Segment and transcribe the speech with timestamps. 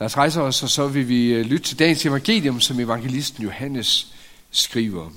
[0.00, 3.44] Lad os rejse os, og så vil vi øh, lytte til dagens evangelium, som evangelisten
[3.44, 4.14] Johannes
[4.50, 5.10] skriver.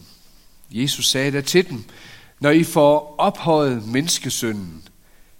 [0.72, 1.84] Jesus sagde der til dem,
[2.40, 4.84] når I får ophøjet menneskesønnen,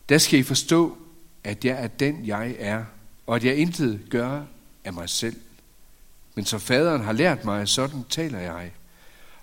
[0.10, 0.98] der skal I forstå,
[1.44, 2.84] at jeg er den, jeg er,
[3.28, 4.42] og at jeg intet gør
[4.84, 5.36] af mig selv.
[6.36, 8.72] Men som faderen har lært mig, sådan taler jeg.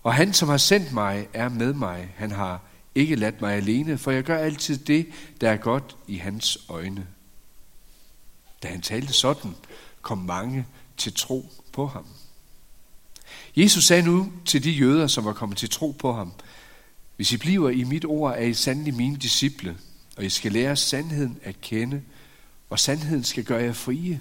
[0.02, 2.14] Og han, som har sendt mig, er med mig.
[2.16, 2.60] Han har
[2.94, 5.06] ikke ladt mig alene, for jeg gør altid det,
[5.40, 7.06] der er godt i hans øjne.
[8.62, 9.54] Da han talte sådan,
[10.04, 10.66] kom mange
[10.96, 12.06] til tro på ham.
[13.56, 16.32] Jesus sagde nu til de jøder, som var kommet til tro på ham,
[17.16, 19.76] hvis I bliver i mit ord, er I sandelig mine disciple,
[20.16, 22.02] og I skal lære sandheden at kende,
[22.70, 24.20] og sandheden skal gøre jer frie.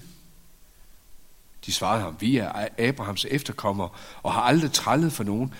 [1.66, 3.88] De svarede ham, vi er Abrahams efterkommere
[4.22, 5.54] og har aldrig trællet for nogen.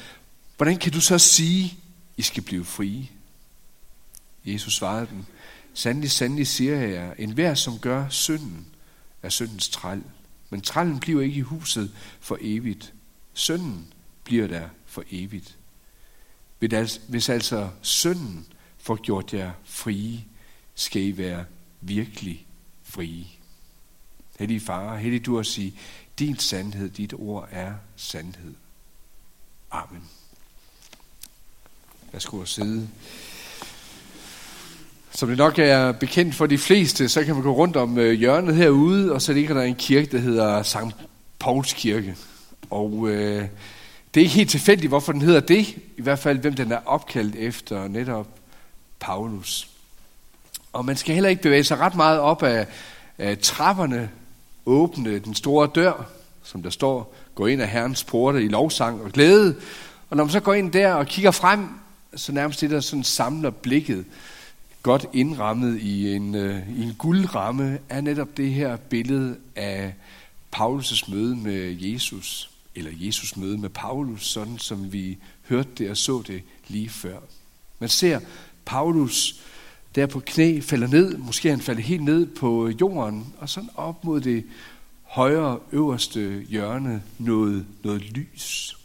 [0.57, 1.79] Hvordan kan du så sige,
[2.17, 3.09] I skal blive frie?
[4.45, 5.25] Jesus svarede dem,
[5.75, 8.67] sandelig, sandelig siger jeg jer, enhver som gør synden,
[9.23, 10.03] er syndens træl.
[10.55, 12.95] Men trællen bliver ikke i huset for evigt.
[13.33, 13.93] Synden
[14.25, 15.59] bliver der for evigt.
[17.09, 18.47] Hvis altså synden
[18.79, 20.25] får gjort jer frie,
[20.75, 21.45] skal I være
[21.81, 22.47] virkelig
[22.83, 23.25] frie.
[24.39, 25.75] Hellige far, hellig du at sige,
[26.19, 28.55] din sandhed, dit ord er sandhed.
[29.71, 30.05] Amen.
[32.13, 32.89] Værsgo at sidde.
[35.17, 38.13] Som det nok er bekendt for de fleste, så kan man gå rundt om øh,
[38.13, 40.97] hjørnet herude, og så ligger der en kirke, der hedder Sankt
[41.39, 42.17] Pauls Kirke.
[42.71, 43.43] Og øh,
[44.15, 45.69] det er ikke helt tilfældigt, hvorfor den hedder det.
[45.97, 48.27] I hvert fald, hvem den er opkaldt efter, netop
[49.01, 49.69] Paulus.
[50.73, 52.67] Og man skal heller ikke bevæge sig ret meget op af,
[53.19, 54.11] af trapperne,
[54.67, 56.07] åbne den store dør,
[56.43, 59.57] som der står, gå ind af Herrens porte i lovsang og glæde.
[60.11, 61.69] Og når man så går ind der og kigger frem,
[62.17, 64.05] så nærmest det der sådan samler blikket,
[64.85, 69.95] godt indrammet i en, øh, i en guldramme, er netop det her billede af
[70.57, 75.19] Paulus' møde med Jesus, eller Jesus' møde med Paulus, sådan som vi
[75.49, 77.19] hørte det og så det lige før.
[77.79, 78.21] Man ser
[78.65, 79.41] Paulus
[79.95, 84.05] der på knæ falder ned, måske han falder helt ned på jorden, og sådan op
[84.05, 84.45] mod det
[85.03, 88.77] højre øverste hjørne noget, noget lys.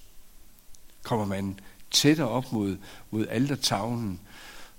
[1.04, 1.60] Kommer man
[1.92, 2.78] tættere op mod,
[3.12, 4.20] mod altertavlen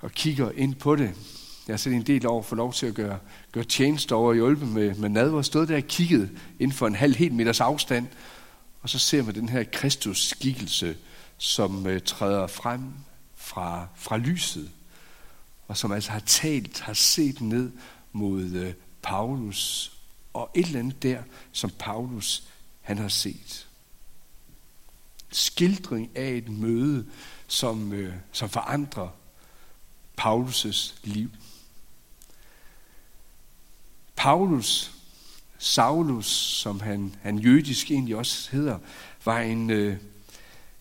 [0.00, 1.14] og kigger ind på det.
[1.66, 3.18] Jeg har set en del over for lov til at gøre,
[3.52, 5.42] gøre tjeneste over og hjælpe med, med nadver.
[5.42, 8.06] Stod der og kiggede inden for en halv helt meters afstand,
[8.82, 10.96] og så ser man den her Kristus-skikkelse,
[11.38, 12.82] som uh, træder frem
[13.36, 14.70] fra, fra lyset,
[15.68, 17.70] og som altså har talt, har set ned
[18.12, 18.72] mod uh,
[19.02, 19.92] Paulus,
[20.32, 21.22] og et eller andet der,
[21.52, 22.42] som Paulus
[22.80, 23.66] han har set.
[25.30, 27.06] Skildring af et møde,
[27.46, 29.08] som, uh, som forandrer
[30.20, 31.30] Paulus' liv.
[34.16, 34.92] Paulus,
[35.58, 36.26] Saulus,
[36.62, 38.78] som han, han jødisk egentlig også hedder,
[39.24, 39.96] var en, øh,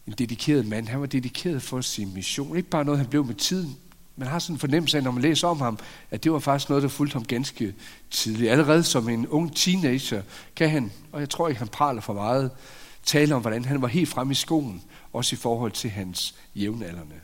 [0.08, 0.88] en dedikeret mand.
[0.88, 2.58] Han var dedikeret for sin mission.
[2.58, 3.78] Ikke bare noget, han blev med tiden.
[4.16, 5.80] Man har sådan en fornemmelse af, når man læser om ham,
[6.12, 7.74] at det var faktisk noget, der fulgte ham ganske
[8.12, 8.52] tidligt.
[8.52, 10.22] Allerede som en ung teenager
[10.56, 12.52] kan han, og jeg tror ikke, han praler for meget,
[13.04, 14.84] tale om, hvordan han var helt frem i skoen,
[15.14, 17.16] også i forhold til hans jævnaldrende.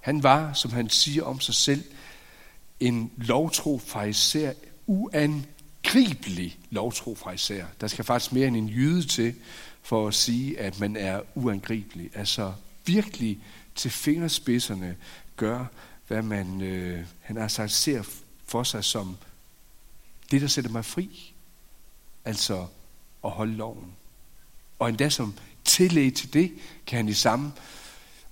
[0.00, 1.84] Han var, som han siger om sig selv,
[2.80, 4.52] en lovtro fariser,
[4.86, 7.66] uangribelig lovtro fariser.
[7.80, 9.34] Der skal faktisk mere end en jyde til
[9.82, 12.10] for at sige, at man er uangribelig.
[12.14, 12.52] Altså
[12.86, 13.38] virkelig
[13.74, 14.96] til fingerspidserne
[15.36, 15.64] gør,
[16.08, 18.02] hvad man, øh, han har sagt, ser
[18.46, 19.16] for sig som
[20.30, 21.32] det, der sætter mig fri.
[22.24, 22.66] Altså
[23.24, 23.92] at holde loven.
[24.78, 25.34] Og endda som
[25.64, 26.52] tillæg til det,
[26.86, 27.52] kan han i samme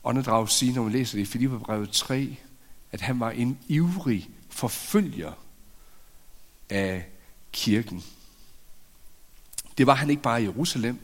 [0.05, 2.37] åndedrag sige, når man læser det i Filipperbrevet 3,
[2.93, 5.33] at han var en ivrig forfølger
[6.71, 7.07] af
[7.53, 8.05] kirken.
[9.79, 10.99] Det var han ikke bare i Jerusalem,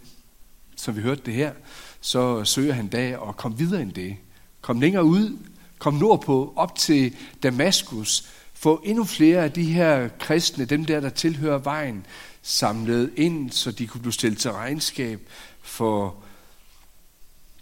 [0.76, 1.52] som vi hørte det her,
[2.00, 4.16] så søger han dag og kom videre end det.
[4.60, 5.38] Kom længere ud,
[5.78, 11.08] kom nordpå, op til Damaskus, få endnu flere af de her kristne, dem der, der
[11.08, 12.06] tilhører vejen,
[12.42, 15.28] samlet ind, så de kunne blive stillet til regnskab
[15.62, 16.23] for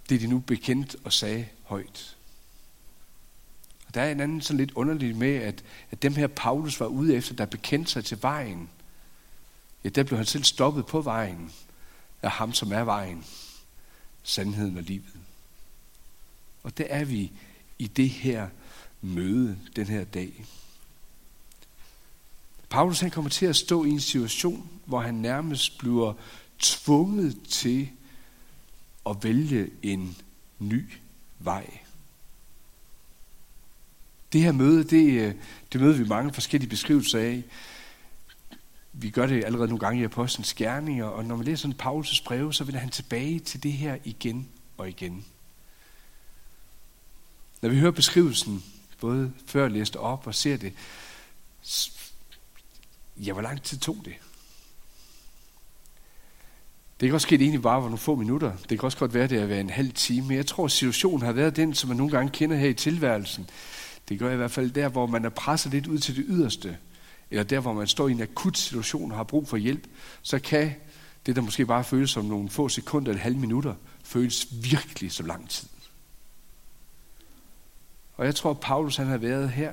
[0.08, 2.16] det, de nu bekendt og sagde højt.
[3.88, 6.86] Og der er en anden sådan lidt underlig med, at, at dem her Paulus var
[6.86, 8.68] ude efter, der bekendte sig til vejen,
[9.84, 11.52] ja, der blev han selv stoppet på vejen
[12.22, 13.24] af ham, som er vejen,
[14.22, 15.12] sandheden og livet.
[16.62, 17.32] Og der er vi
[17.78, 18.48] i det her
[19.00, 20.44] møde den her dag.
[22.70, 26.14] Paulus han kommer til at stå i en situation, hvor han nærmest bliver
[26.58, 27.88] tvunget til
[29.06, 30.16] at vælge en
[30.58, 30.84] ny
[31.38, 31.78] vej.
[34.32, 35.34] Det her møde, det, øh,
[35.72, 37.42] det møder vi mange forskellige beskrivelser af.
[38.92, 42.24] vi gør det allerede nogle gange i Apostlenes Gerninger, og når man læser en Paulus'
[42.24, 45.24] breve, så vender han tilbage til det her igen og igen.
[47.62, 48.64] Når vi hører beskrivelsen,
[49.00, 50.72] både før jeg læste op og ser det,
[53.16, 54.14] ja, hvor lang tid tog det?
[57.02, 58.52] Det kan også ske, at det egentlig bare var nogle få minutter.
[58.56, 60.26] Det kan også godt være, at det har været en halv time.
[60.26, 62.74] Men jeg tror, at situationen har været den, som man nogle gange kender her i
[62.74, 63.50] tilværelsen.
[64.08, 66.76] Det gør i hvert fald der, hvor man er presset lidt ud til det yderste.
[67.30, 69.86] Eller der, hvor man står i en akut situation og har brug for hjælp.
[70.22, 70.72] Så kan
[71.26, 75.26] det, der måske bare føles som nogle få sekunder eller halv minutter, føles virkelig som
[75.26, 75.68] lang tid.
[78.16, 79.72] Og jeg tror, at Paulus han har været her,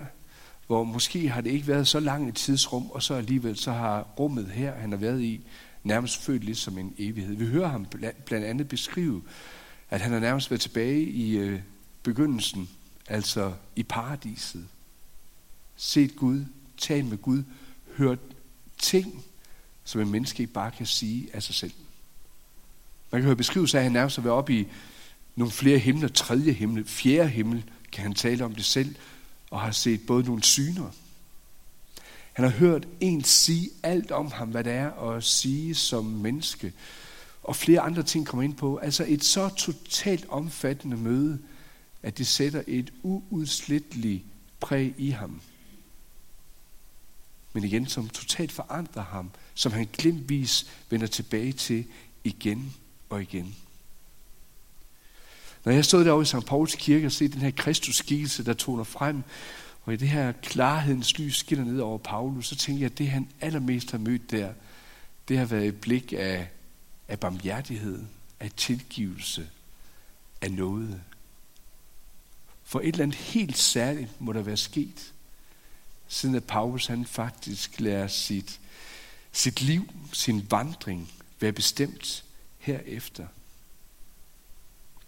[0.68, 4.08] hvor måske har det ikke været så langt et tidsrum, og så alligevel så har
[4.20, 5.42] rummet her, han har været i,
[5.90, 7.36] nærmest følt lidt som en evighed.
[7.36, 7.86] Vi hører ham
[8.26, 9.22] blandt andet beskrive,
[9.90, 11.60] at han har nærmest været tilbage i øh,
[12.04, 12.70] begyndelsen,
[13.08, 14.68] altså i paradiset.
[15.76, 16.46] Set Gud,
[16.78, 17.44] talt med Gud,
[17.98, 18.20] hørt
[18.78, 19.24] ting,
[19.84, 21.74] som en menneske ikke bare kan sige af sig selv.
[23.12, 24.68] Man kan høre beskrivelse af, at han nærmest har været oppe i
[25.36, 28.96] nogle flere himler, tredje himmel, fjerde himmel, kan han tale om det selv,
[29.52, 30.92] og har set både nogle syner.
[32.34, 36.74] Han har hørt en sige alt om ham, hvad det er at sige som menneske.
[37.44, 38.78] Og flere andre ting kommer ind på.
[38.78, 41.40] Altså et så totalt omfattende møde,
[42.04, 44.24] at det sætter et uudsletteligt
[44.60, 45.42] præg i ham.
[47.54, 51.86] Men igen, som totalt forandrer ham, som han glimtvis vender tilbage til
[52.24, 52.74] igen
[53.10, 53.56] og igen.
[55.66, 56.46] Når jeg stod derovre i St.
[56.48, 58.02] Pauls kirke og set den her Kristus
[58.46, 59.24] der toner frem,
[59.90, 63.10] og i det her klarhedens lys skinner ned over Paulus, så tænker jeg, at det
[63.10, 64.54] han allermest har mødt der,
[65.28, 66.50] det har været et blik af,
[67.08, 68.06] af barmhjertighed,
[68.40, 69.50] af tilgivelse,
[70.42, 71.02] af noget.
[72.64, 75.14] For et eller andet helt særligt må der være sket,
[76.08, 78.60] siden at Paulus han faktisk lærer sit,
[79.32, 82.24] sit liv, sin vandring, være bestemt
[82.58, 83.28] herefter.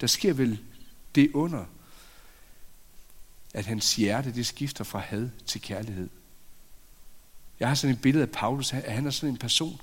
[0.02, 0.60] Der sker vel
[1.16, 1.66] det under,
[3.54, 6.10] at hans hjerte det skifter fra had til kærlighed.
[7.60, 9.82] Jeg har sådan et billede af Paulus, at han er sådan en person,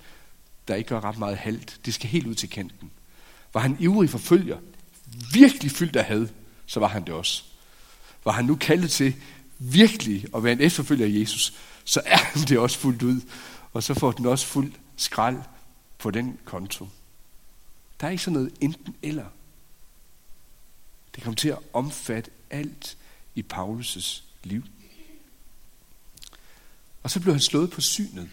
[0.68, 1.80] der ikke gør ret meget halt.
[1.84, 2.90] Det skal helt ud til kanten.
[3.52, 4.58] Var han ivrig forfølger,
[5.32, 6.28] virkelig fyldt af had,
[6.66, 7.44] så var han det også.
[8.24, 9.14] Var han nu kaldet til
[9.58, 11.54] virkelig at være en efterfølger af Jesus,
[11.84, 13.20] så er han det også fuldt ud.
[13.72, 15.38] Og så får den også fuld skrald
[15.98, 16.88] på den konto.
[18.00, 19.26] Der er ikke sådan noget enten eller.
[21.14, 22.97] Det kommer til at omfatte alt
[23.38, 24.64] i Paulus' liv.
[27.02, 28.30] Og så blev han slået på synet.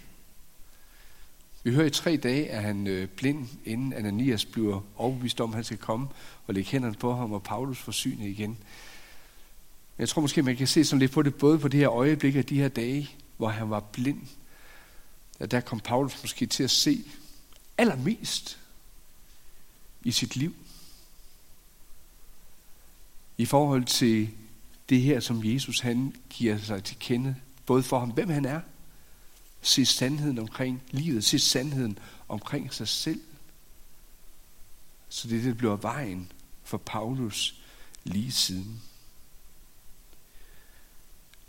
[1.63, 5.55] Vi hører i tre dage, at han øh, blind, inden Ananias bliver overbevist om, at
[5.55, 6.07] han skal komme
[6.47, 8.49] og lægge hænderne på ham, og Paulus får synet igen.
[8.49, 8.57] Men
[9.99, 12.35] jeg tror måske, man kan se sådan lidt på det, både på det her øjeblik
[12.35, 14.21] og de her dage, hvor han var blind.
[15.39, 17.03] At der kom Paulus måske til at se
[17.77, 18.59] allermest
[20.03, 20.55] i sit liv.
[23.37, 24.29] I forhold til
[24.89, 27.35] det her, som Jesus han giver sig til kende,
[27.65, 28.61] både for ham, hvem han er,
[29.61, 33.21] se sandheden omkring livet, se sandheden omkring sig selv.
[35.09, 36.31] Så det, det bliver vejen
[36.63, 37.55] for Paulus
[38.03, 38.81] lige siden.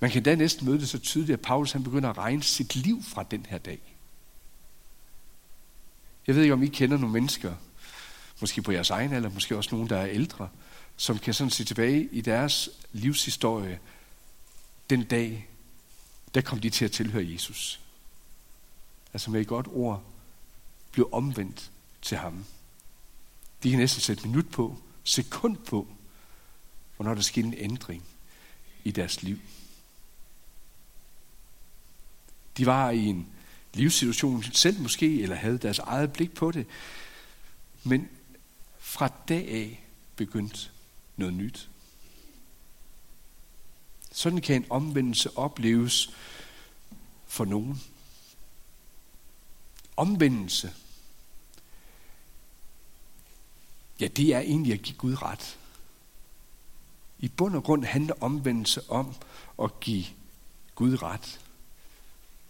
[0.00, 2.76] Man kan da næsten møde det så tydeligt, at Paulus han begynder at regne sit
[2.76, 3.80] liv fra den her dag.
[6.26, 7.54] Jeg ved ikke, om I kender nogle mennesker,
[8.40, 10.48] måske på jeres egen alder, måske også nogen, der er ældre,
[10.96, 13.80] som kan sådan se tilbage i deres livshistorie,
[14.90, 15.48] den dag,
[16.34, 17.80] der kom de til at tilhøre Jesus.
[19.12, 20.02] Altså med et godt ord,
[20.92, 21.70] blev omvendt
[22.02, 22.44] til ham.
[23.62, 25.88] De kan næsten sætte minut på, sekund på,
[26.96, 28.04] hvornår der skete en ændring
[28.84, 29.38] i deres liv.
[32.56, 33.28] De var i en
[33.74, 36.66] livssituation selv måske, eller havde deres eget blik på det.
[37.84, 38.08] Men
[38.78, 39.84] fra dag af
[40.16, 40.70] begyndte
[41.16, 41.70] noget nyt.
[44.12, 46.10] Sådan kan en omvendelse opleves
[47.26, 47.82] for nogen.
[49.96, 50.72] Omvendelse.
[54.00, 55.58] Ja, det er egentlig at give Gud ret.
[57.18, 59.14] I bund og grund handler omvendelse om
[59.62, 60.04] at give
[60.74, 61.40] Gud ret.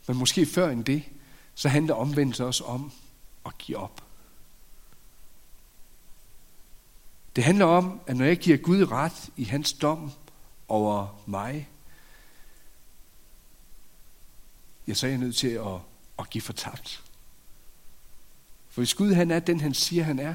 [0.06, 1.02] Men måske før end det,
[1.54, 2.92] så handler omvendelse også om
[3.46, 4.05] at give op.
[7.36, 10.10] Det handler om, at når jeg giver Gud ret i hans dom
[10.68, 11.68] over mig,
[14.88, 15.78] ja, så er jeg nødt til at,
[16.18, 17.04] at give fortabt.
[18.68, 20.34] For hvis Gud han er den, han siger, han er,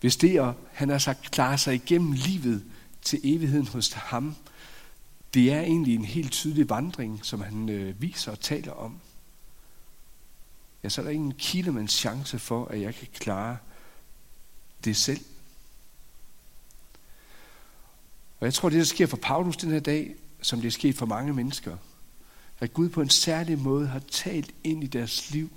[0.00, 2.64] hvis det, er, han har sagt, klarer sig igennem livet
[3.02, 4.36] til evigheden hos ham,
[5.34, 9.00] det er egentlig en helt tydelig vandring, som han øh, viser og taler om.
[10.82, 13.56] ja, så er der ingen kilomands chance for, at jeg kan klare
[14.84, 15.20] det selv.
[18.44, 20.94] Og jeg tror, det der sker for Paulus den her dag, som det er sket
[20.94, 21.76] for mange mennesker,
[22.60, 25.50] at Gud på en særlig måde har talt ind i deres liv,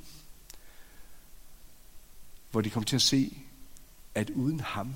[2.51, 3.37] hvor de kommer til at se,
[4.15, 4.93] at uden ham,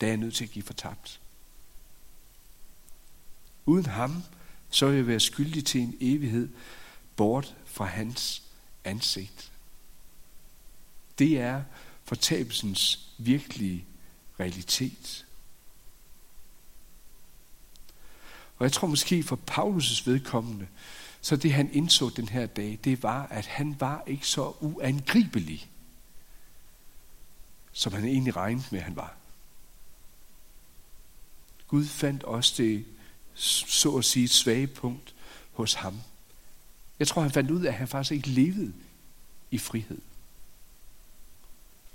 [0.00, 1.20] der er jeg nødt til at give fortabt.
[3.64, 4.22] Uden ham,
[4.70, 6.48] så vil jeg være skyldig til en evighed
[7.16, 8.42] bort fra hans
[8.84, 9.52] ansigt.
[11.18, 11.62] Det er
[12.04, 13.84] fortabelsens virkelige
[14.40, 15.25] realitet.
[18.58, 20.66] Og jeg tror måske for Paulus' vedkommende,
[21.20, 25.70] så det han indså den her dag, det var, at han var ikke så uangribelig,
[27.72, 29.16] som han egentlig regnede med, at han var.
[31.68, 32.84] Gud fandt også det,
[33.34, 35.14] så at sige, svage punkt
[35.52, 36.00] hos ham.
[36.98, 38.72] Jeg tror, han fandt ud af, at han faktisk ikke levede
[39.50, 40.00] i frihed.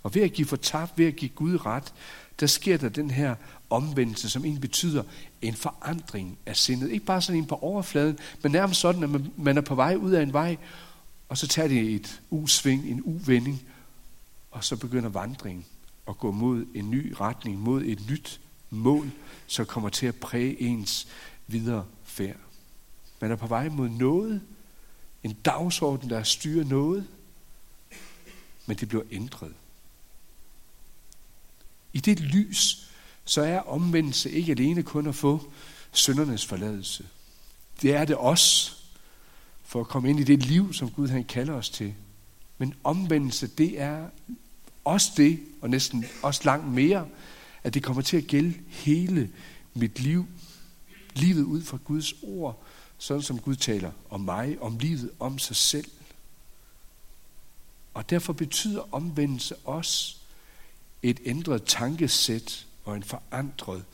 [0.03, 1.93] Og ved at give fortabt, ved at give Gud ret,
[2.39, 3.35] der sker der den her
[3.69, 5.03] omvendelse, som egentlig betyder
[5.41, 6.91] en forandring af sindet.
[6.91, 10.11] Ikke bare sådan en på overfladen, men nærmest sådan, at man er på vej ud
[10.11, 10.57] af en vej,
[11.29, 13.63] og så tager det et usving, en uvending,
[14.51, 15.65] og så begynder vandringen
[16.07, 18.39] at gå mod en ny retning, mod et nyt
[18.69, 19.11] mål,
[19.47, 21.07] som kommer til at præge ens
[21.47, 22.37] videre færd.
[23.21, 24.41] Man er på vej mod noget,
[25.23, 27.07] en dagsorden, der styrer noget,
[28.65, 29.53] men det bliver ændret.
[31.93, 32.91] I det lys,
[33.25, 35.51] så er omvendelse ikke alene kun at få
[35.91, 37.05] søndernes forladelse.
[37.81, 38.71] Det er det også
[39.63, 41.93] for at komme ind i det liv, som Gud han kalder os til.
[42.57, 44.05] Men omvendelse, det er
[44.85, 47.07] også det, og næsten også langt mere,
[47.63, 49.29] at det kommer til at gælde hele
[49.73, 50.25] mit liv.
[51.13, 52.63] Livet ud fra Guds ord,
[52.97, 55.91] sådan som Gud taler om mig, om livet, om sig selv.
[57.93, 60.20] Og derfor betyder omvendelse også
[61.03, 63.85] et ændret tankesæt og en forandret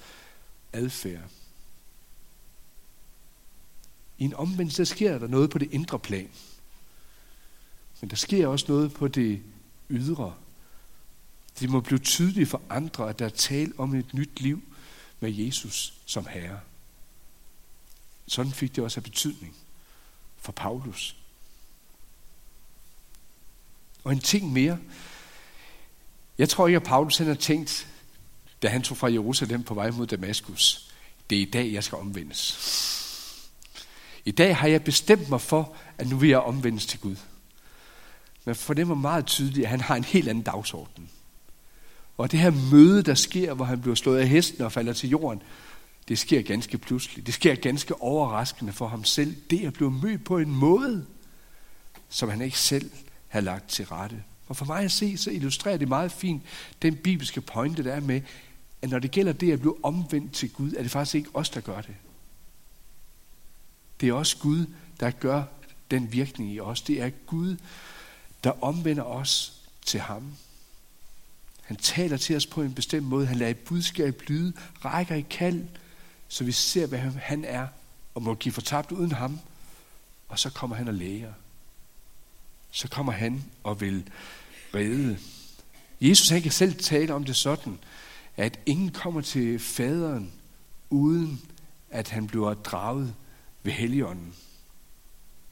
[0.74, 1.30] adfærd.
[4.18, 6.30] I en omvendelse sker der noget på det indre plan.
[8.02, 9.42] Men der sker også noget på det
[9.90, 10.36] ydre.
[11.60, 14.64] Det må blive tydeligt for andre, at der er tale om et nyt liv
[15.20, 16.60] med Jesus som Herre.
[18.28, 19.56] Sådan fik det også af betydning
[20.38, 21.16] for Paulus.
[24.04, 24.80] Og en ting mere.
[26.38, 27.88] Jeg tror ikke, at Paulus han har tænkt,
[28.62, 30.92] da han tog fra Jerusalem på vej mod Damaskus,
[31.30, 32.58] det er i dag, jeg skal omvendes.
[34.26, 37.16] I dag har jeg bestemt mig for, at nu vil jeg omvendes til Gud.
[38.46, 41.10] Men for det var meget tydeligt, at han har en helt anden dagsorden.
[42.18, 45.10] Og det her møde, der sker, hvor han bliver slået af hesten og falder til
[45.10, 45.42] jorden,
[46.08, 47.26] det sker ganske pludseligt.
[47.26, 49.36] Det sker ganske overraskende for ham selv.
[49.50, 51.06] Det at blive mødt på en måde,
[52.10, 52.92] som han ikke selv
[53.28, 54.24] har lagt til rette.
[54.48, 56.44] Og for mig at se, så illustrerer det meget fint
[56.82, 58.22] den bibelske pointe, der er med,
[58.82, 61.50] at når det gælder det at blive omvendt til Gud, er det faktisk ikke os,
[61.50, 61.96] der gør det.
[64.02, 64.66] Det er også Gud,
[65.00, 65.44] der gør
[65.92, 66.82] den virkning i os.
[66.82, 67.58] Det er Gud,
[68.44, 70.34] der omvender os til ham.
[71.62, 73.26] Han taler til os på en bestemt måde.
[73.26, 74.54] Han lader et budskab lyde,
[74.86, 75.66] rækker i kald,
[76.28, 77.68] så vi ser, hvad han er,
[78.16, 79.40] og må give fortabt uden ham.
[80.28, 81.34] Og så kommer han og læger.
[82.72, 84.10] Så kommer han og vil
[84.76, 85.20] redde.
[86.02, 87.80] Jesus han kan selv tale om det sådan,
[88.38, 90.32] at ingen kommer til faderen,
[90.90, 91.42] uden
[91.90, 93.16] at han bliver draget
[93.64, 94.34] ved Helligånden.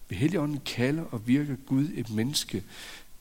[0.09, 2.63] Ved Helligånden kalder og virker Gud et menneske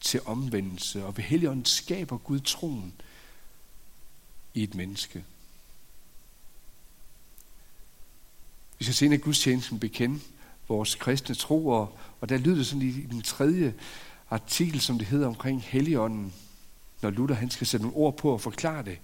[0.00, 2.94] til omvendelse, og ved Helligånden skaber Gud troen
[4.54, 5.24] i et menneske.
[8.78, 10.20] Vi skal senere i gudstjenesten bekende
[10.68, 13.74] vores kristne tro, og, og der lyder sådan i, i den tredje
[14.30, 16.32] artikel, som det hedder omkring Helligånden,
[17.02, 18.98] når Luther han skal sætte nogle ord på og forklare det.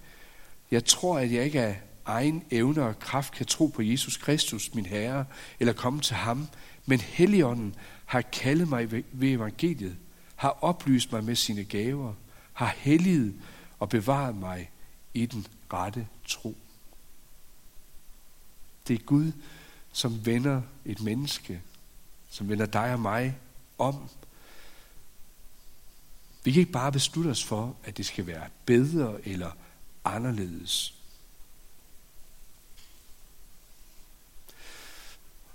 [0.71, 4.73] Jeg tror, at jeg ikke af egen evne og kraft kan tro på Jesus Kristus,
[4.73, 5.25] min Herre,
[5.59, 6.47] eller komme til ham,
[6.85, 7.75] men Helligånden
[8.05, 9.95] har kaldet mig ved evangeliet,
[10.35, 12.13] har oplyst mig med sine gaver,
[12.53, 13.33] har helliget
[13.79, 14.71] og bevaret mig
[15.13, 16.57] i den rette tro.
[18.87, 19.31] Det er Gud,
[19.91, 21.61] som vender et menneske,
[22.29, 23.37] som vender dig og mig
[23.77, 24.09] om.
[26.43, 29.51] Vi kan ikke bare beslutte os for, at det skal være bedre eller
[30.05, 30.93] anderledes.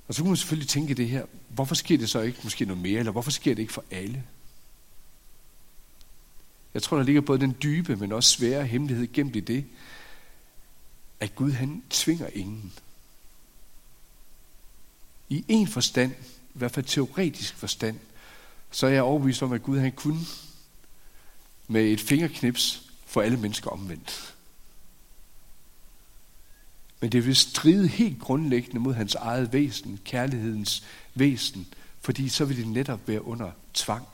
[0.09, 2.83] Og så kunne man selvfølgelig tænke det her, hvorfor sker det så ikke måske noget
[2.83, 4.25] mere, eller hvorfor sker det ikke for alle?
[6.75, 9.65] Jeg tror, der ligger både den dybe, men også svære hemmelighed gemt i det,
[11.21, 12.73] at Gud han tvinger ingen.
[15.29, 16.13] I en forstand,
[16.55, 17.99] i hvert fald teoretisk forstand,
[18.71, 20.21] så er jeg overbevist om, at Gud han kunne
[21.69, 24.35] med et fingerknips få alle mennesker omvendt.
[27.01, 32.57] Men det vil stride helt grundlæggende mod hans eget væsen, kærlighedens væsen, fordi så vil
[32.57, 34.07] det netop være under tvang.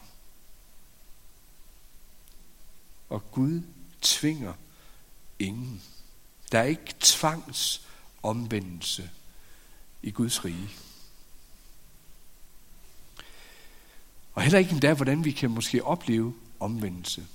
[3.09, 3.63] Og Gud
[4.03, 4.53] tvinger
[5.39, 5.83] ingen.
[6.53, 9.11] Der er ikke tvangsomvendelse
[10.03, 10.69] i Guds rige.
[14.43, 17.27] Og heller ikke endda, hvordan vi kan måske opleve omvendelse.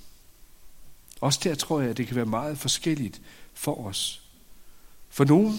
[1.20, 3.20] Også der tror jeg, at det kan være meget forskelligt
[3.54, 4.22] for os.
[5.08, 5.58] For nogen,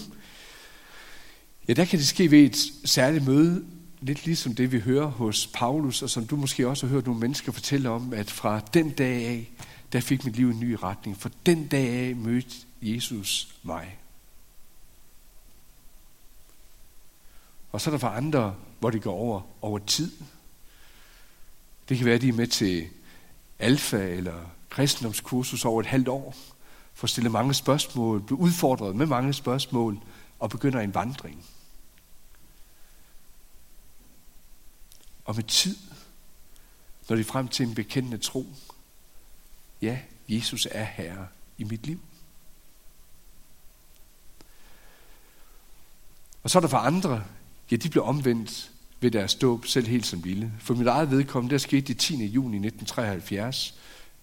[1.68, 3.66] ja, der kan det ske ved et særligt møde,
[4.02, 7.20] lidt ligesom det, vi hører hos Paulus, og som du måske også har hørt nogle
[7.20, 9.52] mennesker fortælle om, at fra den dag af,
[9.92, 11.18] der fik mit liv en ny retning.
[11.18, 14.00] For den dag af mødte Jesus mig.
[17.72, 20.12] Og så er der for andre, hvor det går over, over tid.
[21.90, 22.90] Det kan være, at de er med til
[23.60, 26.36] alfa eller kristendomskursus over et halvt år,
[26.94, 30.00] får stillet mange spørgsmål, bliver udfordret med mange spørgsmål
[30.40, 31.46] og begynder en vandring.
[35.26, 35.78] Og med tid,
[37.10, 38.46] når de frem til en bekendende tro,
[39.82, 41.28] ja, Jesus er herre
[41.58, 42.00] i mit liv.
[46.44, 47.24] Og så er der for andre,
[47.72, 50.52] ja, de blev omvendt ved deres dåb, selv helt som lille.
[50.60, 52.26] For mit eget vedkommende, der skete det 10.
[52.26, 53.76] juni 1973.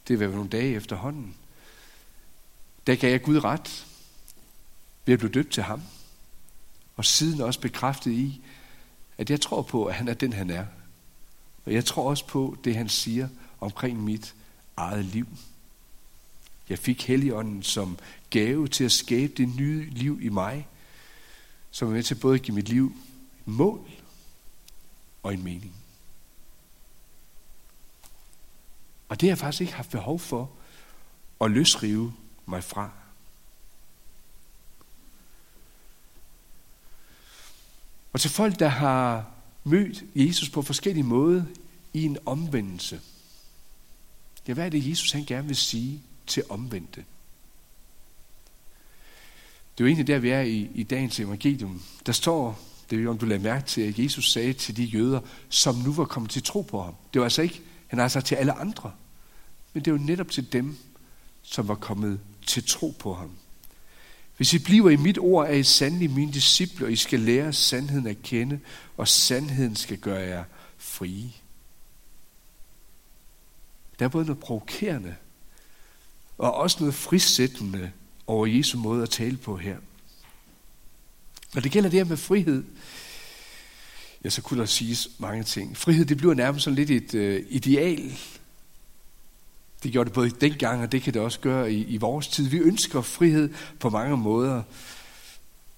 [0.08, 1.34] Det var nogle dage efterhånden.
[2.86, 3.86] Der gav jeg Gud ret
[5.06, 5.82] ved at blive døbt til ham.
[6.96, 8.40] Og siden også bekræftet i,
[9.18, 10.66] at jeg tror på, at han er den, han er.
[11.64, 13.28] Og jeg tror også på det, han siger
[13.60, 14.34] omkring mit
[14.76, 15.26] eget liv.
[16.68, 17.98] Jeg fik Helligånden som
[18.30, 20.68] gave til at skabe det nye liv i mig,
[21.70, 22.96] som er med til både at give mit liv
[23.44, 23.90] mål
[25.26, 25.74] og en mening.
[29.08, 30.50] Og det har jeg faktisk ikke haft behov for
[31.40, 32.14] at løsrive
[32.46, 32.90] mig fra.
[38.12, 39.30] Og til folk, der har
[39.64, 41.44] mødt Jesus på forskellige måder
[41.92, 43.00] i en omvendelse.
[44.48, 47.04] Ja, hvad er det, Jesus han gerne vil sige til omvendte?
[49.72, 51.82] Det er jo egentlig der, vi er i, i dagens evangelium.
[52.06, 52.58] Der står,
[52.90, 55.74] det er jo om du lagde mærke til, at Jesus sagde til de jøder, som
[55.74, 56.94] nu var kommet til tro på ham.
[57.12, 58.92] Det var altså ikke, han har sagt til alle andre.
[59.72, 60.76] Men det var netop til dem,
[61.42, 63.30] som var kommet til tro på ham.
[64.36, 67.52] Hvis I bliver i mit ord, er I sandelig mine disciple, og I skal lære
[67.52, 68.60] sandheden at kende,
[68.96, 70.44] og sandheden skal gøre jer
[70.78, 71.30] frie.
[73.98, 75.14] Der er både noget provokerende,
[76.38, 77.92] og også noget frisættende
[78.26, 79.76] over Jesu måde at tale på her.
[81.56, 82.64] Når det gælder det her med frihed,
[84.24, 85.76] ja, så kunne der siges mange ting.
[85.76, 88.18] Frihed, det bliver nærmest sådan lidt et øh, ideal.
[89.82, 92.48] Det gjorde det både dengang, og det kan det også gøre i, i vores tid.
[92.48, 94.62] Vi ønsker frihed på mange måder.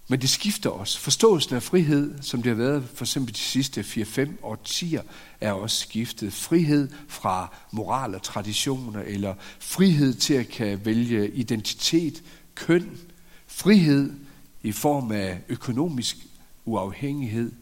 [0.09, 0.99] Men det skifter også.
[0.99, 5.03] Forståelsen af frihed, som det har været for eksempel de sidste 4-5 årtier,
[5.41, 6.33] er også skiftet.
[6.33, 12.23] Frihed fra moral og traditioner, eller frihed til at kan vælge identitet,
[12.55, 12.99] køn,
[13.47, 14.28] frihed
[14.69, 16.17] i form af økonomisk
[16.65, 17.53] uafhængighed,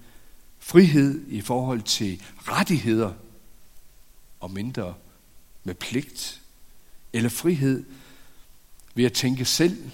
[0.59, 3.13] frihed i forhold til rettigheder
[4.41, 4.95] og mindre
[5.65, 6.43] med pligt,
[7.13, 7.85] eller frihed
[8.95, 9.91] ved at tænke selv,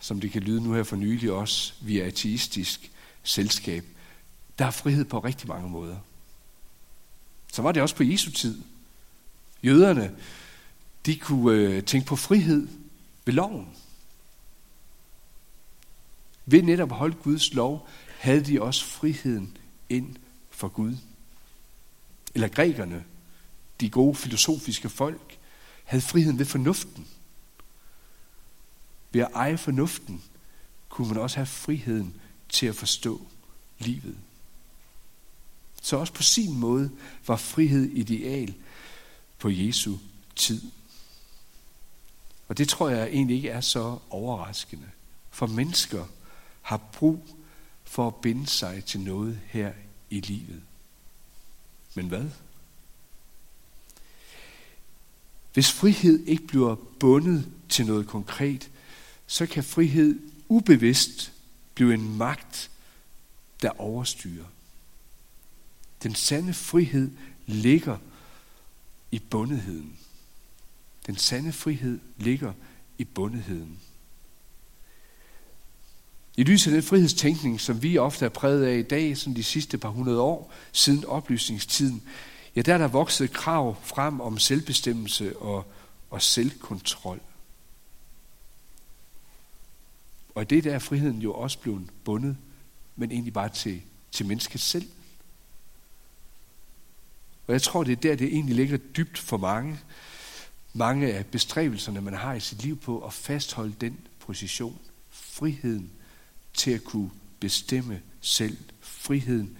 [0.00, 2.90] som det kan lyde nu her for nylig også via ateistisk
[3.22, 3.84] selskab.
[4.58, 5.96] Der er frihed på rigtig mange måder.
[7.52, 8.62] Så var det også på Jesu tid.
[9.62, 10.16] Jøderne,
[11.06, 12.68] de kunne øh, tænke på frihed
[13.24, 13.68] ved loven.
[16.46, 19.56] Ved netop at holde Guds lov, havde de også friheden
[19.88, 20.16] ind
[20.50, 20.96] for Gud.
[22.34, 23.04] Eller grækerne,
[23.80, 25.38] de gode filosofiske folk,
[25.84, 27.06] havde friheden ved fornuften.
[29.12, 30.22] Ved at eje fornuften,
[30.88, 32.14] kunne man også have friheden
[32.48, 33.26] til at forstå
[33.78, 34.16] livet.
[35.82, 36.90] Så også på sin måde
[37.26, 38.54] var frihed ideal
[39.38, 39.96] på Jesu
[40.36, 40.62] tid.
[42.48, 44.90] Og det tror jeg egentlig ikke er så overraskende.
[45.30, 46.04] For mennesker
[46.66, 47.36] har brug
[47.84, 49.72] for at binde sig til noget her
[50.10, 50.62] i livet.
[51.94, 52.30] Men hvad?
[55.52, 58.70] Hvis frihed ikke bliver bundet til noget konkret,
[59.26, 61.32] så kan frihed ubevidst
[61.74, 62.70] blive en magt,
[63.62, 64.46] der overstyrer.
[66.02, 67.10] Den sande frihed
[67.46, 67.98] ligger
[69.10, 69.98] i bundetheden.
[71.06, 72.52] Den sande frihed ligger
[72.98, 73.78] i bundetheden.
[76.36, 79.44] I lyset af den frihedstænkning, som vi ofte er præget af i dag, som de
[79.44, 82.02] sidste par hundrede år siden oplysningstiden,
[82.56, 85.72] ja, der er der vokset krav frem om selvbestemmelse og,
[86.10, 87.20] og selvkontrol.
[90.34, 92.36] Og i det der er friheden jo også blevet bundet,
[92.96, 94.88] men egentlig bare til, til mennesket selv.
[97.46, 99.78] Og jeg tror, det er der, det egentlig ligger dybt for mange.
[100.72, 104.78] Mange af bestræbelserne, man har i sit liv på at fastholde den position.
[105.10, 105.90] Friheden
[106.56, 108.58] til at kunne bestemme selv.
[108.80, 109.58] Friheden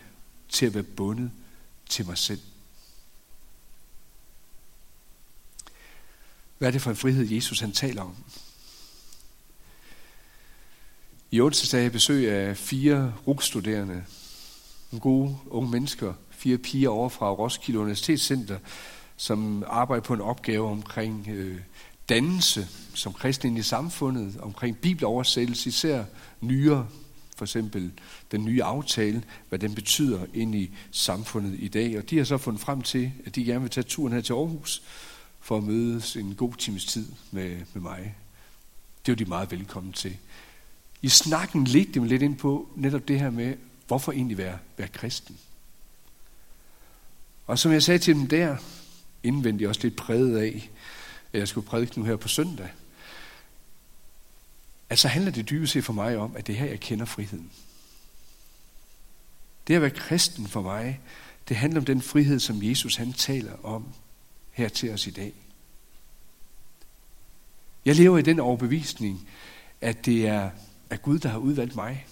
[0.48, 1.30] til at være bundet
[1.88, 2.40] til mig selv.
[6.58, 8.14] Hvad er det for en frihed, Jesus han taler om?
[11.30, 14.04] I onsdag havde jeg besøg af fire rugstuderende,
[14.90, 18.58] nogle gode unge mennesker, fire piger over fra Roskilde Universitetscenter,
[19.16, 21.60] som arbejder på en opgave omkring øh,
[22.08, 26.04] dannelse som kristne i samfundet, omkring bibeloversættelse, især
[26.40, 26.88] nyere,
[27.36, 27.92] for eksempel
[28.30, 31.98] den nye aftale, hvad den betyder ind i samfundet i dag.
[31.98, 34.32] Og de har så fundet frem til, at de gerne vil tage turen her til
[34.32, 34.82] Aarhus
[35.40, 38.14] for at mødes en god times tid med, med mig.
[39.06, 40.16] Det er de meget velkommen til.
[41.02, 43.54] I snakken ledte dem lidt ind på netop det her med,
[43.86, 45.38] hvorfor egentlig være, være kristen.
[47.46, 48.56] Og som jeg sagde til dem der,
[49.22, 50.70] indvendigt også lidt præget af,
[51.36, 52.68] at jeg skulle prædike nu her på søndag,
[54.88, 57.04] at så handler det dybest set for mig om, at det er her, jeg kender
[57.04, 57.50] friheden.
[59.66, 61.00] Det at være kristen for mig,
[61.48, 63.84] det handler om den frihed, som Jesus han taler om
[64.52, 65.32] her til os i dag.
[67.84, 69.28] Jeg lever i den overbevisning,
[69.80, 70.50] at det er,
[70.90, 72.06] at Gud, der har udvalgt mig.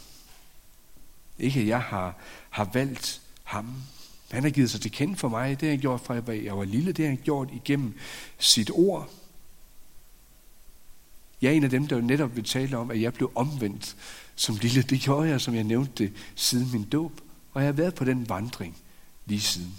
[1.39, 2.17] Ikke at jeg har,
[2.51, 3.83] har valgt ham.
[4.31, 5.61] Han har givet sig til kende for mig.
[5.61, 6.93] Det har han gjort fra jeg var lille.
[6.93, 7.95] Det har han gjort igennem
[8.39, 9.11] sit ord.
[11.43, 13.97] Jeg er en af dem, der netop vil tale om, at jeg blev omvendt
[14.35, 14.83] som lille.
[14.83, 17.21] Det gjorde jeg, som jeg nævnte det, siden min dåb.
[17.53, 18.77] Og jeg har været på den vandring
[19.27, 19.75] lige siden.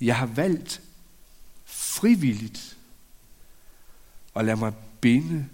[0.00, 0.82] Jeg har valgt
[1.64, 2.76] frivilligt
[4.36, 5.48] at lade mig binde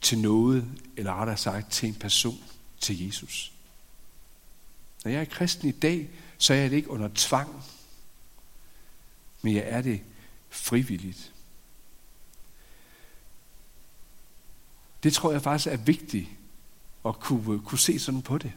[0.00, 2.44] til noget, eller rettere sagt til en person,
[2.82, 3.52] til Jesus.
[5.04, 7.64] Når jeg er kristen i dag, så er jeg det ikke under tvang,
[9.42, 10.00] men jeg er det
[10.50, 11.32] frivilligt.
[15.02, 16.28] Det tror jeg faktisk er vigtigt
[17.06, 18.52] at kunne, kunne se sådan på det.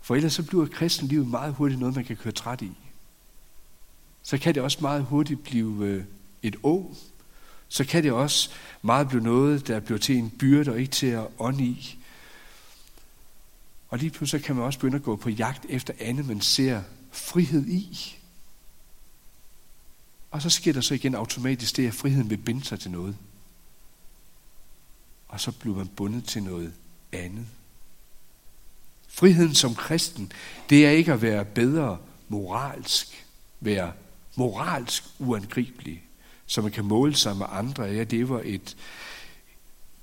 [0.00, 2.72] For ellers så bliver kristenlivet meget hurtigt noget, man kan køre træt i.
[4.22, 6.04] Så kan det også meget hurtigt blive øh,
[6.42, 6.94] et å.
[7.68, 8.50] Så kan det også
[8.82, 11.99] meget blive noget, der bliver til en byrde og ikke til at ånde i.
[13.90, 16.82] Og lige pludselig kan man også begynde at gå på jagt efter andet, man ser
[17.12, 18.16] frihed i.
[20.30, 23.16] Og så sker der så igen automatisk det, at friheden vil binde sig til noget.
[25.28, 26.72] Og så bliver man bundet til noget
[27.12, 27.46] andet.
[29.08, 30.32] Friheden som kristen,
[30.70, 31.98] det er ikke at være bedre
[32.28, 33.26] moralsk,
[33.60, 33.92] være
[34.36, 36.02] moralsk uangribelig,
[36.46, 38.04] så man kan måle sig med andre.
[38.04, 38.76] Det var et,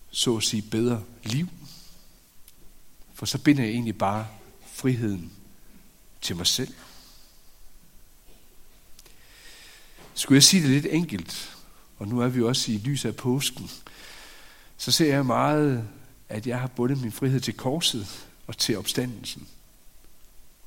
[0.09, 1.47] så at sige, bedre liv.
[3.17, 4.27] For så binder jeg egentlig bare
[4.73, 5.31] friheden
[6.21, 6.73] til mig selv.
[10.13, 11.57] Skulle jeg sige det lidt enkelt,
[11.97, 13.69] og nu er vi også i lys af påsken,
[14.77, 15.87] så ser jeg meget,
[16.29, 19.47] at jeg har bundet min frihed til korset og til opstandelsen.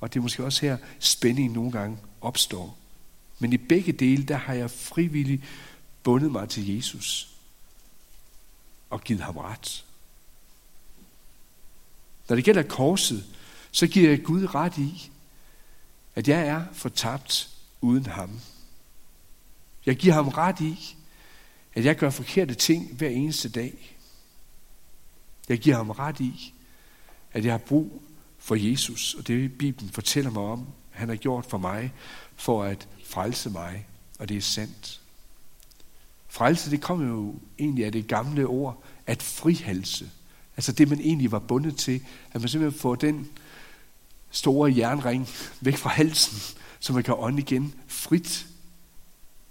[0.00, 2.78] Og det er måske også her, spændingen nogle gange opstår.
[3.38, 5.42] Men i begge dele, der har jeg frivilligt
[6.02, 7.30] bundet mig til Jesus
[8.90, 9.84] og givet ham ret.
[12.30, 13.24] Når det gælder korset,
[13.70, 15.10] så giver jeg Gud ret i,
[16.14, 18.40] at jeg er fortabt uden ham.
[19.86, 20.96] Jeg giver ham ret i,
[21.74, 23.96] at jeg gør forkerte ting hver eneste dag.
[25.48, 26.54] Jeg giver ham ret i,
[27.32, 28.02] at jeg har brug
[28.38, 31.92] for Jesus, og det Bibelen fortæller mig om, han har gjort for mig,
[32.36, 33.86] for at frelse mig,
[34.18, 35.00] og det er sandt.
[36.28, 40.10] Frelse, det kommer jo egentlig af det gamle ord, at frihalse.
[40.60, 43.30] Altså det, man egentlig var bundet til, at man simpelthen får den
[44.30, 45.28] store jernring
[45.60, 48.46] væk fra halsen, så man kan ånde igen frit.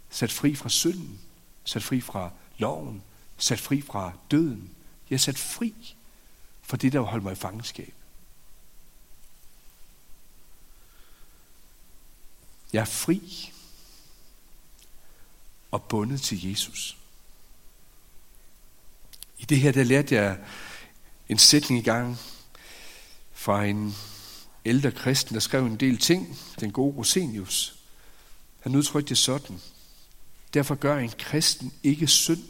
[0.10, 1.20] Sat fri fra synden,
[1.64, 3.04] sat fri fra loven,
[3.38, 4.70] sat fri fra døden.
[5.10, 5.96] Jeg er sat fri
[6.62, 7.94] for det, der holdt mig i fangenskab.
[12.74, 13.52] Jeg er fri
[15.72, 16.98] og bundet til Jesus.
[19.38, 20.38] I det her, der lærte jeg
[21.30, 22.18] en sætning i gang
[23.34, 23.96] fra en
[24.66, 27.76] ældre kristen, der skrev en del ting, den gode Rosenius.
[28.60, 29.62] Han udtrykte det sådan.
[30.54, 32.44] Derfor gør en kristen ikke synd.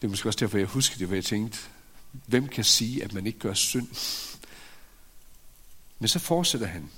[0.00, 1.58] Det er måske også derfor, jeg husker det, hvad jeg tænkte,
[2.26, 3.88] hvem kan sige, at man ikke gør synd?
[5.98, 6.90] Men så fortsætter han.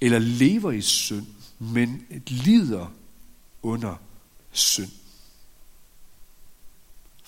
[0.00, 1.26] Eller lever i synd,
[1.58, 2.92] men lider
[3.62, 3.96] under
[4.52, 4.90] synd.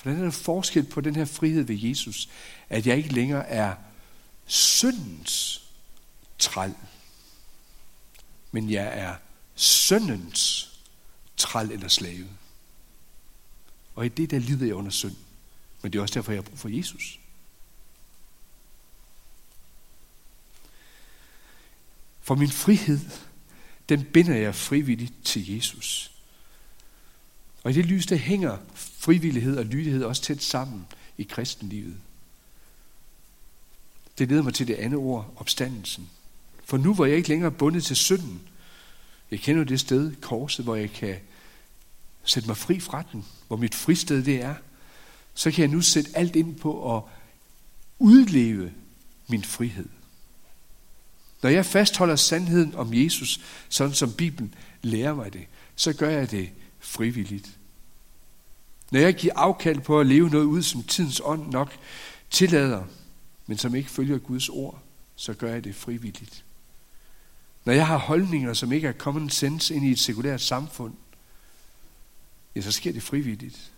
[0.03, 2.29] For der er en forskel på den her frihed ved Jesus,
[2.69, 3.75] at jeg ikke længere er
[4.47, 5.63] syndens
[6.39, 6.75] træl,
[8.53, 9.15] men jeg er
[9.55, 10.71] syndens
[11.37, 12.29] træl eller slave.
[13.95, 15.17] Og i det der lider jeg under synd.
[15.83, 17.21] Men det er også derfor, jeg har brug for Jesus.
[22.21, 23.01] For min frihed,
[23.89, 26.13] den binder jeg frivilligt til Jesus.
[27.63, 28.59] Og i det lys, der hænger
[29.03, 30.87] frivillighed og lydighed også tæt sammen
[31.19, 31.97] i kristenlivet.
[34.19, 36.11] Det leder mig til det andet ord, opstandelsen.
[36.65, 38.43] For nu hvor jeg ikke længere bundet til synden,
[39.31, 41.17] jeg kender det sted, korset, hvor jeg kan
[42.25, 44.55] sætte mig fri fra den, hvor mit fristed det er,
[45.35, 47.03] så kan jeg nu sætte alt ind på at
[47.99, 48.73] udleve
[49.29, 49.89] min frihed.
[51.43, 56.31] Når jeg fastholder sandheden om Jesus, sådan som Bibelen lærer mig det, så gør jeg
[56.31, 57.59] det frivilligt.
[58.93, 61.79] Når jeg giver afkald på at leve noget ud, som tidens ånd nok
[62.31, 62.85] tillader,
[63.47, 64.83] men som ikke følger Guds ord,
[65.17, 66.45] så gør jeg det frivilligt.
[67.65, 70.95] Når jeg har holdninger, som ikke er common sense ind i et sekulært samfund,
[72.57, 73.73] ja, så sker det frivilligt.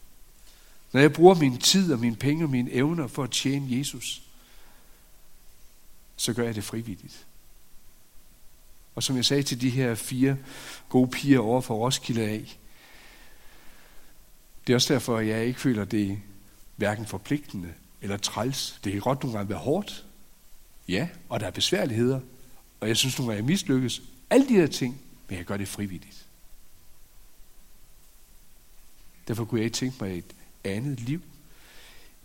[0.93, 4.23] Når jeg bruger min tid og mine penge og mine evner for at tjene Jesus,
[6.17, 7.27] så gør jeg det frivilligt.
[8.95, 10.37] Og som jeg sagde til de her fire
[10.89, 12.59] gode piger over for Roskilde af,
[14.67, 16.17] det er også derfor, at jeg ikke føler, det er
[16.77, 18.81] hverken forpligtende eller træls.
[18.85, 20.07] Det kan godt nogle gange være hårdt.
[20.89, 22.21] Ja, og der er besværligheder.
[22.81, 24.03] Og jeg synes nogle gange, jeg mislykkes.
[24.31, 26.27] Alle de her ting, men jeg gør det frivilligt.
[29.29, 31.21] Derfor kunne jeg ikke tænke mig et andet liv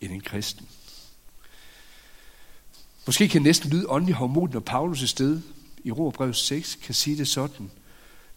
[0.02, 0.68] end en kristen.
[3.06, 5.42] Måske kan næsten lyde åndelig hormon, når Paulus i sted
[5.84, 7.72] i Romerbrevet 6 kan sige det sådan.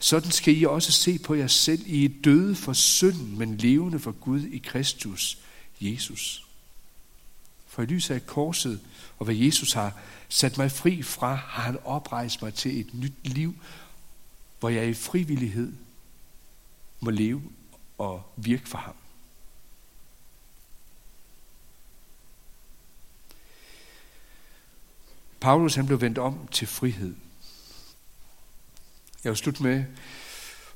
[0.02, 1.82] Sådan skal I også se på jer selv.
[1.86, 5.38] I er døde for synden, men levende for Gud i Kristus,
[5.80, 6.46] Jesus.
[7.66, 8.80] For i lyset af korset
[9.18, 13.12] og hvad Jesus har sat mig fri fra, har han oprejst mig til et nyt
[13.24, 13.54] liv,
[14.60, 15.72] hvor jeg i frivillighed
[17.00, 17.42] må leve
[17.98, 18.94] og virke for ham.
[25.40, 27.14] Paulus han blev vendt om til frihed.
[29.24, 29.84] Jeg vil slutte med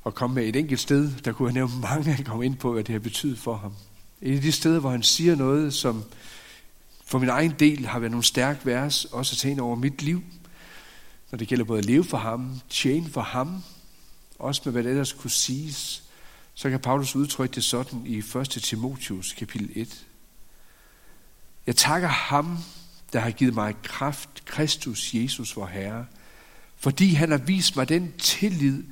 [0.05, 2.73] at komme med et enkelt sted, der kunne jeg nævne mange, han kom ind på,
[2.73, 3.73] hvad det har betydet for ham.
[4.21, 6.03] Et af de steder, hvor han siger noget, som
[7.05, 10.23] for min egen del har været nogle stærke vers, også at tænke over mit liv,
[11.31, 13.63] når det gælder både at leve for ham, tjene for ham,
[14.39, 16.03] også med hvad det ellers kunne siges,
[16.53, 18.49] så kan Paulus udtrykke det sådan i 1.
[18.49, 20.05] Timotius kapitel 1.
[21.67, 22.57] Jeg takker ham,
[23.13, 26.05] der har givet mig kraft, Kristus Jesus, vor Herre,
[26.77, 28.83] fordi han har vist mig den tillid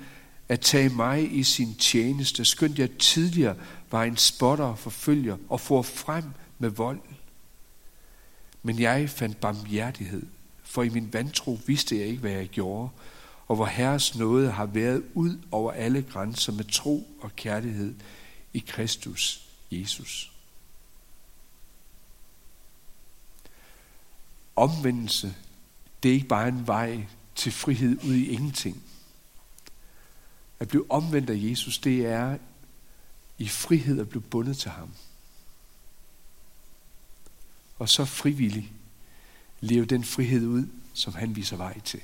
[0.49, 3.55] at tage mig i sin tjeneste, skønt jeg tidligere
[3.91, 6.23] var en spotter og forfølger og får frem
[6.59, 6.99] med vold.
[8.63, 10.25] Men jeg fandt barmhjertighed,
[10.63, 12.89] for i min vantro vidste jeg ikke, hvad jeg gjorde,
[13.47, 17.95] og hvor Herres nåde har været ud over alle grænser med tro og kærlighed
[18.53, 20.31] i Kristus Jesus.
[24.55, 25.35] Omvendelse,
[26.03, 28.83] det er ikke bare en vej til frihed ud i ingenting.
[30.59, 32.37] At blive omvendt af Jesus, det er
[33.37, 34.91] i frihed at blive bundet til ham.
[37.79, 38.73] Og så frivillig
[39.59, 42.01] leve den frihed ud, som han viser vej til.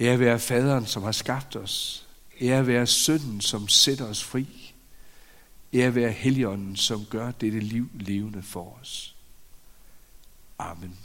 [0.00, 2.06] Ære være faderen, som har skabt os.
[2.40, 4.74] Ære være sønnen, som sætter os fri.
[5.74, 9.16] Ære være helligånden, som gør dette liv levende for os.
[10.58, 10.98] Amen.